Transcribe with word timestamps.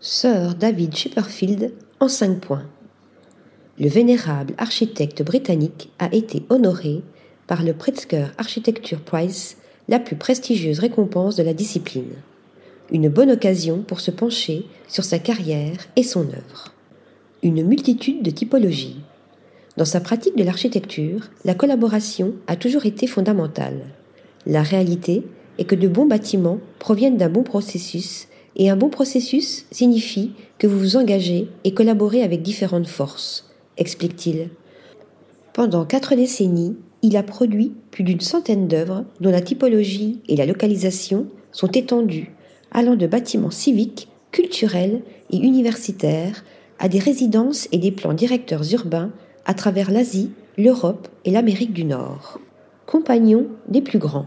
Sir 0.00 0.54
David 0.54 0.94
Chipperfield 0.94 1.72
en 2.00 2.08
cinq 2.08 2.40
points. 2.40 2.66
Le 3.78 3.88
vénérable 3.88 4.54
architecte 4.58 5.22
britannique 5.22 5.90
a 5.98 6.14
été 6.14 6.44
honoré 6.50 7.02
par 7.46 7.62
le 7.62 7.72
Pritzker 7.72 8.26
Architecture 8.36 9.00
Prize, 9.00 9.56
la 9.88 9.98
plus 9.98 10.16
prestigieuse 10.16 10.80
récompense 10.80 11.36
de 11.36 11.42
la 11.42 11.54
discipline. 11.54 12.12
Une 12.92 13.08
bonne 13.08 13.30
occasion 13.30 13.78
pour 13.78 14.00
se 14.00 14.10
pencher 14.10 14.66
sur 14.86 15.02
sa 15.02 15.18
carrière 15.18 15.78
et 15.96 16.02
son 16.02 16.28
œuvre. 16.28 16.74
Une 17.42 17.66
multitude 17.66 18.22
de 18.22 18.30
typologies. 18.30 19.00
Dans 19.78 19.86
sa 19.86 20.00
pratique 20.00 20.36
de 20.36 20.44
l'architecture, 20.44 21.30
la 21.46 21.54
collaboration 21.54 22.34
a 22.48 22.56
toujours 22.56 22.84
été 22.84 23.06
fondamentale. 23.06 23.80
La 24.44 24.62
réalité 24.62 25.22
est 25.56 25.64
que 25.64 25.74
de 25.74 25.88
bons 25.88 26.06
bâtiments 26.06 26.60
proviennent 26.78 27.16
d'un 27.16 27.30
bon 27.30 27.42
processus 27.42 28.28
et 28.56 28.70
un 28.70 28.76
bon 28.76 28.88
processus 28.88 29.66
signifie 29.70 30.32
que 30.58 30.66
vous 30.66 30.78
vous 30.78 30.96
engagez 30.96 31.48
et 31.64 31.74
collaborez 31.74 32.22
avec 32.22 32.42
différentes 32.42 32.88
forces, 32.88 33.50
explique-t-il. 33.76 34.48
Pendant 35.52 35.84
quatre 35.84 36.14
décennies, 36.14 36.76
il 37.02 37.16
a 37.16 37.22
produit 37.22 37.72
plus 37.90 38.02
d'une 38.02 38.20
centaine 38.20 38.66
d'œuvres 38.66 39.04
dont 39.20 39.30
la 39.30 39.40
typologie 39.40 40.20
et 40.28 40.36
la 40.36 40.46
localisation 40.46 41.26
sont 41.52 41.70
étendues, 41.70 42.34
allant 42.72 42.96
de 42.96 43.06
bâtiments 43.06 43.50
civiques, 43.50 44.08
culturels 44.32 45.02
et 45.30 45.38
universitaires 45.38 46.44
à 46.78 46.88
des 46.88 46.98
résidences 46.98 47.68
et 47.72 47.78
des 47.78 47.92
plans 47.92 48.12
directeurs 48.12 48.70
urbains 48.72 49.12
à 49.44 49.54
travers 49.54 49.90
l'Asie, 49.90 50.30
l'Europe 50.58 51.08
et 51.24 51.30
l'Amérique 51.30 51.72
du 51.72 51.84
Nord. 51.84 52.40
Compagnon 52.86 53.46
des 53.68 53.82
plus 53.82 53.98
grands. 53.98 54.26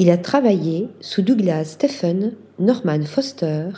Il 0.00 0.10
a 0.10 0.16
travaillé 0.16 0.88
sous 1.00 1.22
Douglas 1.22 1.64
Stephen, 1.64 2.34
Norman 2.60 3.02
Foster 3.02 3.70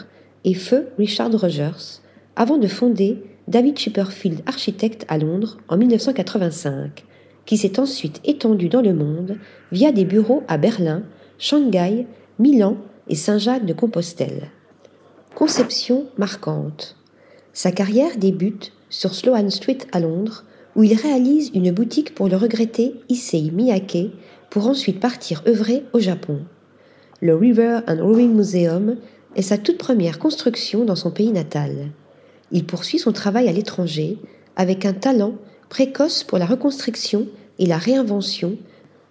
et 0.45 0.53
feu 0.53 0.89
Richard 0.99 1.33
Rogers 1.33 2.03
avant 2.37 2.59
de 2.59 2.67
fonder 2.67 3.23
David 3.49 3.79
Chipperfield 3.79 4.43
Architect 4.45 5.07
à 5.09 5.17
Londres 5.17 5.57
en 5.69 5.79
1985, 5.79 7.07
qui 7.47 7.57
s'est 7.57 7.81
ensuite 7.81 8.21
étendu 8.25 8.69
dans 8.69 8.83
le 8.83 8.93
monde 8.93 9.39
via 9.73 9.93
des 9.93 10.05
bureaux 10.05 10.43
à 10.47 10.59
Berlin, 10.59 11.05
Shanghai, 11.39 12.07
Milan 12.39 12.77
et 13.09 13.15
Saint-Jacques 13.15 13.65
de 13.65 13.73
Compostelle. 13.73 14.51
Conception 15.35 16.05
marquante. 16.19 16.97
Sa 17.55 17.73
carrière 17.73 18.19
débute 18.19 18.73
sur 18.91 19.15
Sloane 19.15 19.51
Street 19.51 19.79
à 19.93 20.01
Londres, 20.01 20.45
où 20.77 20.85
il 20.85 20.95
réalise 20.95 21.51
une 21.55 21.73
boutique 21.73 22.15
pour 22.15 22.29
le 22.29 22.37
regretté 22.37 22.95
Issei 23.09 23.51
Miyake, 23.51 24.11
pour 24.51 24.67
ensuite 24.67 25.01
partir 25.01 25.43
œuvrer 25.47 25.85
au 25.93 26.01
Japon. 26.01 26.41
Le 27.23 27.35
River 27.35 27.81
and 27.87 27.99
Rowing 28.01 28.35
Museum 28.35 28.97
est 29.37 29.43
sa 29.43 29.59
toute 29.59 29.79
première 29.79 30.19
construction 30.19 30.85
dans 30.85 30.97
son 30.97 31.11
pays 31.11 31.33
natal. 31.33 31.91
Il 32.51 32.67
poursuit 32.67 32.99
son 32.99 33.13
travail 33.13 33.49
à 33.49 33.53
l'étranger 33.53 34.19
avec 34.57 34.85
un 34.85 34.93
talent 34.93 35.35
précoce 35.69 36.25
pour 36.25 36.39
la 36.39 36.47
reconstruction 36.47 37.29
et 37.59 37.67
la 37.67 37.79
réinvention, 37.79 38.57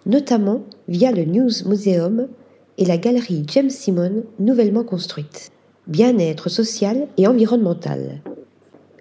notamment 0.06 0.62
via 0.88 1.10
le 1.12 1.24
News 1.24 1.50
Museum 1.66 2.28
et 2.76 2.84
la 2.84 2.98
galerie 2.98 3.44
James 3.48 3.70
Simon 3.70 4.24
nouvellement 4.38 4.84
construite. 4.84 5.50
Bien-être 5.86 6.48
social 6.48 7.08
et 7.16 7.26
environnemental. 7.26 8.20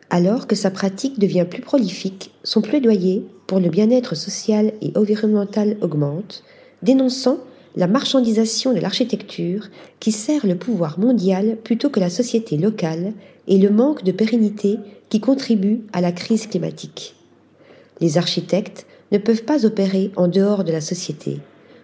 Alors 0.09 0.47
que 0.47 0.55
sa 0.55 0.71
pratique 0.71 1.19
devient 1.19 1.45
plus 1.49 1.61
prolifique, 1.61 2.31
son 2.43 2.61
plaidoyer 2.61 3.25
pour 3.45 3.59
le 3.59 3.69
bien-être 3.69 4.15
social 4.15 4.73
et 4.81 4.91
environnemental 4.95 5.77
augmente, 5.81 6.43
dénonçant 6.81 7.37
la 7.75 7.87
marchandisation 7.87 8.73
de 8.73 8.79
l'architecture 8.79 9.67
qui 9.99 10.11
sert 10.11 10.47
le 10.47 10.55
pouvoir 10.55 10.99
mondial 10.99 11.57
plutôt 11.63 11.89
que 11.89 11.99
la 11.99 12.09
société 12.09 12.57
locale 12.57 13.13
et 13.47 13.57
le 13.57 13.69
manque 13.69 14.03
de 14.03 14.11
pérennité 14.11 14.77
qui 15.09 15.19
contribue 15.19 15.81
à 15.93 16.01
la 16.01 16.11
crise 16.11 16.47
climatique. 16.47 17.15
Les 18.01 18.17
architectes 18.17 18.87
ne 19.11 19.17
peuvent 19.17 19.43
pas 19.43 19.65
opérer 19.65 20.11
en 20.15 20.27
dehors 20.27 20.63
de 20.63 20.71
la 20.71 20.81
société. 20.81 21.39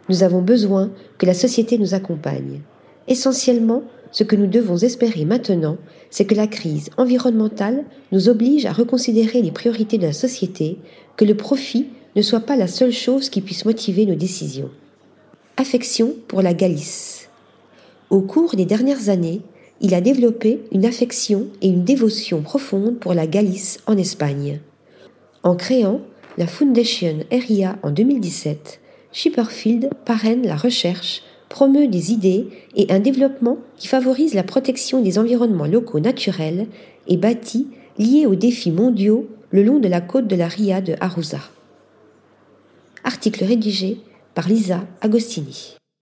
Nous 0.09 0.23
avons 0.23 0.41
besoin 0.41 0.91
que 1.17 1.25
la 1.25 1.33
société 1.33 1.77
nous 1.77 1.93
accompagne. 1.93 2.61
Essentiellement, 3.07 3.83
ce 4.15 4.23
que 4.23 4.37
nous 4.37 4.47
devons 4.47 4.77
espérer 4.77 5.25
maintenant, 5.25 5.75
c'est 6.09 6.23
que 6.23 6.35
la 6.35 6.47
crise 6.47 6.89
environnementale 6.95 7.83
nous 8.13 8.29
oblige 8.29 8.65
à 8.65 8.71
reconsidérer 8.71 9.41
les 9.41 9.51
priorités 9.51 9.97
de 9.97 10.05
la 10.05 10.13
société, 10.13 10.77
que 11.17 11.25
le 11.25 11.35
profit 11.35 11.87
ne 12.15 12.21
soit 12.21 12.39
pas 12.39 12.55
la 12.55 12.67
seule 12.67 12.93
chose 12.93 13.27
qui 13.27 13.41
puisse 13.41 13.65
motiver 13.65 14.05
nos 14.05 14.15
décisions. 14.15 14.71
Affection 15.57 16.13
pour 16.29 16.41
la 16.41 16.53
Galice. 16.53 17.27
Au 18.09 18.21
cours 18.21 18.55
des 18.55 18.63
dernières 18.63 19.09
années, 19.09 19.41
il 19.81 19.93
a 19.93 19.99
développé 19.99 20.61
une 20.71 20.85
affection 20.85 21.47
et 21.61 21.67
une 21.67 21.83
dévotion 21.83 22.41
profonde 22.41 22.97
pour 22.99 23.13
la 23.13 23.27
Galice 23.27 23.79
en 23.85 23.97
Espagne. 23.97 24.61
En 25.43 25.57
créant 25.57 25.99
la 26.37 26.47
Foundation 26.47 27.17
ERIA 27.31 27.79
en 27.83 27.91
2017, 27.91 28.79
Chipperfield 29.11 29.89
parraine 30.05 30.47
la 30.47 30.55
recherche 30.55 31.21
promeut 31.49 31.87
des 31.87 32.11
idées 32.11 32.47
et 32.75 32.91
un 32.91 32.99
développement 32.99 33.57
qui 33.77 33.87
favorise 33.87 34.33
la 34.33 34.43
protection 34.43 35.01
des 35.01 35.19
environnements 35.19 35.67
locaux 35.67 35.99
naturels 35.99 36.67
et 37.07 37.17
bâtis 37.17 37.67
liés 37.97 38.25
aux 38.25 38.35
défis 38.35 38.71
mondiaux 38.71 39.27
le 39.51 39.63
long 39.63 39.79
de 39.79 39.87
la 39.87 40.01
côte 40.01 40.27
de 40.27 40.35
la 40.35 40.47
Ria 40.47 40.81
de 40.81 40.95
Arousa. 40.99 41.39
Article 43.03 43.43
rédigé 43.43 43.99
par 44.33 44.49
Lisa 44.49 44.85
Agostini. 45.01 45.75